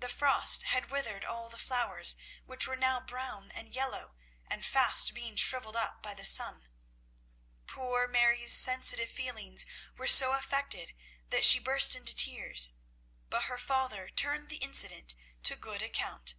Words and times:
The 0.00 0.08
frost 0.08 0.64
had 0.64 0.90
withered 0.90 1.24
all 1.24 1.48
the 1.48 1.56
flowers, 1.56 2.16
which 2.46 2.66
were 2.66 2.74
now 2.74 2.98
brown 2.98 3.52
and 3.52 3.68
yellow 3.72 4.16
and 4.48 4.66
fast 4.66 5.14
being 5.14 5.36
shrivelled 5.36 5.76
up 5.76 6.02
by 6.02 6.14
the 6.14 6.24
sun. 6.24 6.68
Poor 7.68 8.08
Mary's 8.08 8.52
sensitive 8.52 9.08
feelings 9.08 9.64
were 9.96 10.08
so 10.08 10.32
affected 10.32 10.94
that 11.30 11.44
she 11.44 11.60
burst 11.60 11.94
into 11.94 12.16
tears, 12.16 12.72
but 13.30 13.44
her 13.44 13.56
father 13.56 14.08
turned 14.08 14.48
the 14.48 14.56
incident 14.56 15.14
to 15.44 15.54
good 15.54 15.80
account. 15.80 16.34